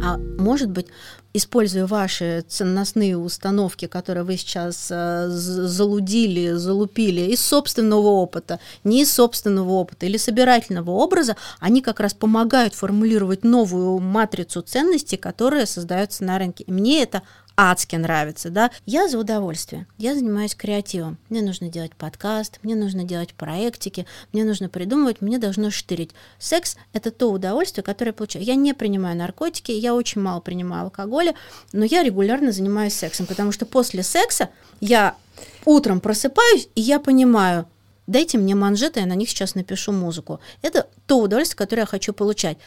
[0.01, 0.87] А может быть,
[1.33, 9.13] используя ваши ценностные установки, которые вы сейчас э, залудили, залупили из собственного опыта, не из
[9.13, 16.23] собственного опыта или собирательного образа, они как раз помогают формулировать новую матрицу ценностей, которые создаются
[16.23, 16.63] на рынке.
[16.63, 17.21] И мне это
[17.59, 18.71] адски нравится, да.
[18.85, 21.17] Я за удовольствие, я занимаюсь креативом.
[21.27, 26.11] Мне нужно делать подкаст, мне нужно делать проектики, мне нужно придумывать, мне должно штырить.
[26.37, 28.45] Секс— это то удовольствие, которое я получаю.
[28.45, 31.35] Я не принимаю наркотики, я очень мало принимаю алкоголя,
[31.73, 34.49] но я регулярно занимаюсь сексом, потому что после секса
[34.79, 35.17] я
[35.65, 37.67] утром просыпаюсь, и я понимаю,
[38.07, 40.39] дайте мне манжеты, я на них сейчас напишу музыку.
[40.61, 42.57] Это то удовольствие, которое я хочу получать.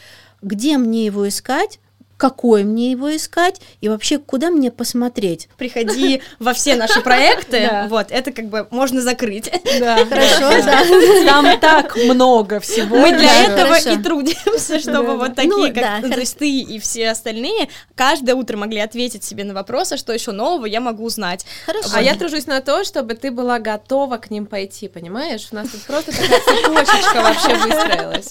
[0.43, 1.79] Где мне его искать?
[2.17, 5.49] Какой мне его искать и вообще куда мне посмотреть.
[5.59, 9.51] Приходи во все наши проекты, вот, это как бы можно закрыть.
[9.81, 10.85] Да, хорошо, да.
[11.27, 12.97] Там так много всего.
[12.97, 16.03] Мы для этого и трудимся, чтобы вот такие, как
[16.39, 20.81] ты и все остальные, каждое утро могли ответить себе на вопросы, что еще нового я
[20.81, 21.45] могу узнать.
[21.67, 21.91] Хорошо.
[21.95, 25.49] А я тружусь на то, чтобы ты была готова к ним пойти, понимаешь?
[25.51, 28.29] У нас тут просто такая цепочечка вообще выстроилась.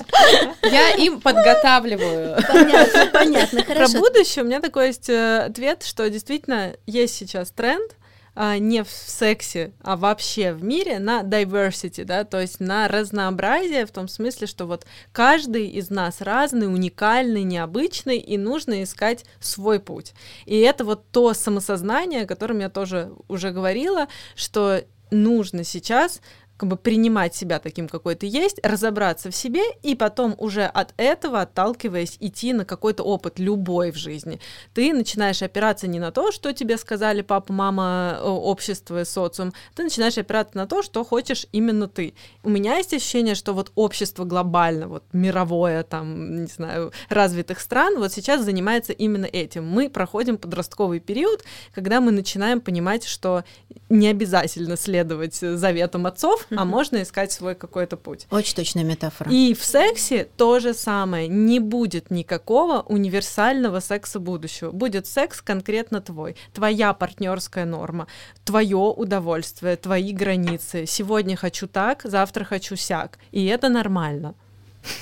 [0.63, 2.38] Я им подготавливаю.
[2.47, 3.80] Понятно, понятно, хорошо.
[3.89, 7.95] Про будущее у меня такой есть э, ответ, что действительно есть сейчас тренд,
[8.34, 13.86] а, не в сексе, а вообще в мире на diversity, да, то есть на разнообразие
[13.86, 19.82] в том смысле, что вот каждый из нас разный, уникальный, необычный, и нужно искать свой
[19.82, 20.13] путь.
[20.45, 26.21] И это вот то самосознание, о котором я тоже уже говорила, что нужно сейчас
[26.62, 30.93] как бы принимать себя таким, какой ты есть, разобраться в себе и потом уже от
[30.97, 34.39] этого, отталкиваясь, идти на какой-то опыт любой в жизни.
[34.76, 40.20] Ты начинаешь опираться не на то, что тебе сказали папа, мама, общество, социум, ты начинаешь
[40.20, 42.14] опираться на то, что хочешь именно ты.
[42.43, 47.97] У меня есть ощущение, что вот общество глобально, вот мировое, там, не знаю, развитых стран,
[47.97, 49.66] вот сейчас занимается именно этим.
[49.66, 51.43] Мы проходим подростковый период,
[51.74, 53.45] когда мы начинаем понимать, что
[53.89, 58.28] не обязательно следовать заветам отцов, а можно искать свой какой-то путь.
[58.30, 59.32] Очень точная метафора.
[59.32, 61.28] И в сексе то же самое.
[61.28, 64.72] Не будет никакого универсального секса будущего.
[64.72, 68.08] Будет секс конкретно твой, твоя партнерская норма,
[68.43, 70.86] твое удовольствие, твои границы.
[70.86, 73.20] Сегодня хочу так, завтра хочу сяк.
[73.32, 74.36] И это нормально.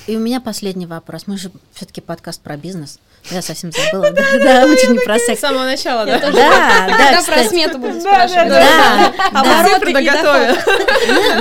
[0.08, 1.28] И у меня последний вопрос.
[1.28, 3.00] Мы же все-таки подкаст про бизнес.
[3.32, 4.12] Я совсем забыла.
[4.12, 5.40] Да, лучше не про секс.
[5.40, 6.20] С самого начала, да?
[6.20, 6.88] Да, да.
[6.88, 8.50] Когда про смету будут спрашивать.
[8.50, 10.58] Да, а цифры готовят.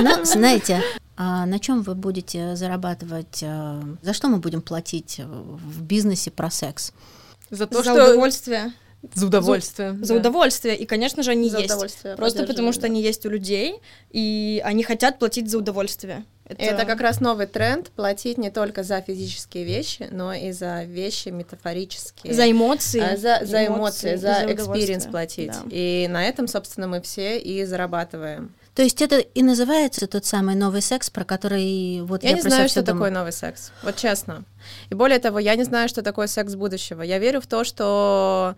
[0.01, 0.83] Ну, знаете,
[1.17, 3.39] а на чем вы будете зарабатывать?
[3.41, 6.93] Э, за что мы будем платить в бизнесе про секс?
[7.49, 8.71] За то, что удовольствие.
[9.13, 9.91] За удовольствие.
[9.91, 10.05] За, да.
[10.05, 10.77] за удовольствие.
[10.77, 12.03] И, конечно же, они за есть.
[12.15, 16.25] Просто потому, что они есть у людей, и они хотят платить за удовольствие.
[16.49, 16.63] Это...
[16.63, 21.29] это как раз новый тренд платить не только за физические вещи, но и за вещи
[21.29, 22.33] метафорические.
[22.33, 23.01] За эмоции.
[23.01, 25.51] А, за, за эмоции, за experience платить.
[25.51, 25.63] Да.
[25.69, 28.51] И на этом, собственно, мы все и зарабатываем.
[28.73, 32.41] То есть это и называется тот самый новый секс, про который вот я, я не
[32.41, 32.97] знаю, что думаю.
[32.97, 33.71] такое новый секс.
[33.83, 34.43] Вот честно.
[34.89, 37.03] И более того, я не знаю, что такое секс будущего.
[37.03, 38.55] Я верю в то, что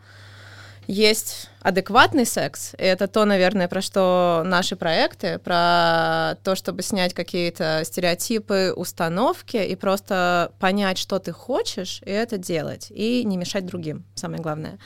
[0.87, 2.73] есть адекватный секс.
[2.77, 9.57] И это то, наверное, про что наши проекты, про то, чтобы снять какие-то стереотипы, установки
[9.57, 14.79] и просто понять, что ты хочешь, и это делать, и не мешать другим, самое главное.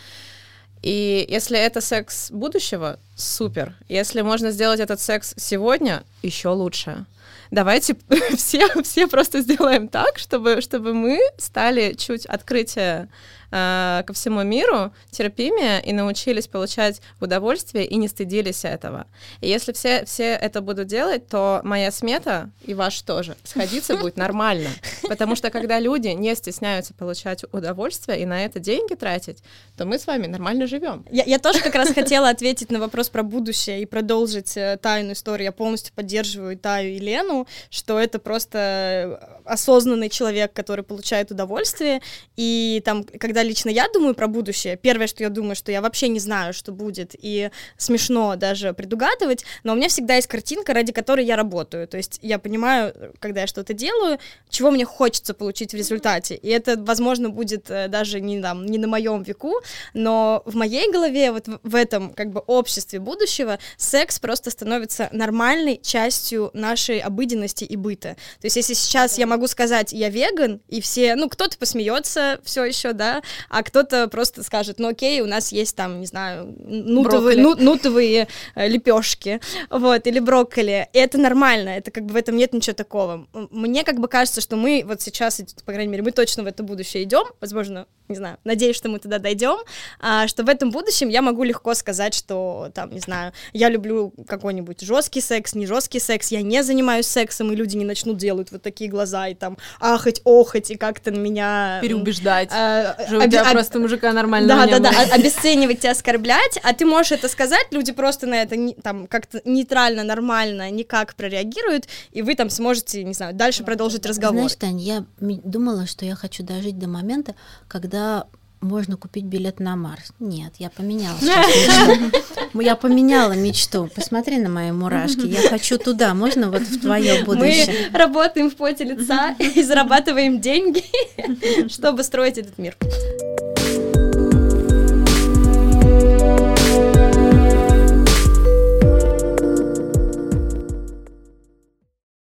[0.81, 3.75] И если это секс будущего, супер.
[3.87, 7.05] Если можно сделать этот секс сегодня, еще лучше.
[7.49, 7.95] Давайте
[8.35, 13.09] все, все просто сделаем так, чтобы, чтобы мы стали чуть открытие
[13.51, 19.07] э, ко всему миру терпимее и научились получать удовольствие и не стыдились этого.
[19.41, 24.17] И если все, все это будут делать, то моя смета и ваш тоже сходиться будет
[24.17, 24.69] нормально.
[25.03, 29.43] Потому что когда люди не стесняются получать удовольствие и на это деньги тратить,
[29.77, 31.05] то мы с вами нормально живем.
[31.11, 35.13] Я, я тоже как раз хотела ответить на вопрос про будущее и продолжить э, тайную
[35.13, 35.45] историю.
[35.45, 42.01] Я полностью поддерживаю Таю и Лену, что это просто осознанный человек, который получает удовольствие.
[42.35, 46.07] И там, когда лично я думаю про будущее, первое, что я думаю, что я вообще
[46.07, 50.91] не знаю, что будет, и смешно даже предугадывать, но у меня всегда есть картинка, ради
[50.91, 51.87] которой я работаю.
[51.87, 54.19] То есть я понимаю, когда я что-то делаю,
[54.49, 56.35] чего мне хочется получить в результате.
[56.35, 59.61] И это, возможно, будет э, даже не, там, не на моем веку,
[59.93, 65.79] но в моей голове, вот в этом как бы обществе будущего, секс просто становится нормальной
[65.81, 68.15] частью нашей обыденности и быта.
[68.39, 72.63] То есть если сейчас я могу сказать, я веган, и все, ну, кто-то посмеется все
[72.63, 77.38] еще, да, а кто-то просто скажет, ну окей, у нас есть там, не знаю, нутовые,
[77.38, 80.88] ну, нутовые э, лепешки, вот, или брокколи.
[80.93, 83.27] И это нормально, это как бы в этом нет ничего такого.
[83.51, 86.63] Мне как бы кажется, что мы вот сейчас, по крайней мере, мы точно в это
[86.63, 89.57] будущее идем, возможно, не знаю, надеюсь, что мы туда дойдем,
[89.99, 94.13] а, что в этом будущем я могу легко сказать, что там, не знаю, я люблю
[94.27, 98.51] какой-нибудь жесткий секс, не жесткий секс, я не занимаюсь сексом, и люди не начнут делать
[98.51, 101.80] вот такие глаза и там ахать, охать, и как-то на меня...
[101.82, 102.49] Переубеждать.
[102.51, 106.59] А, же у об, тебя об, просто мужика нормально Да, да, да, обесценивать тебя, оскорблять,
[106.63, 111.88] а ты можешь это сказать, люди просто на это там как-то нейтрально, нормально, никак прореагируют,
[112.11, 114.36] и вы там сможете, не знаю, дальше продолжить разговор.
[114.36, 117.36] Знаешь, Тань, я думала, что я хочу дожить до момента,
[117.67, 118.26] когда
[118.66, 120.11] можно купить билет на Марс.
[120.20, 121.18] Нет, я поменяла.
[122.53, 123.89] Я поменяла мечту.
[123.93, 125.26] Посмотри на мои мурашки.
[125.28, 126.13] Я хочу туда.
[126.13, 127.89] Можно вот в твое будущее?
[127.91, 130.84] Мы работаем в поте лица и зарабатываем деньги,
[131.70, 132.76] чтобы строить этот мир.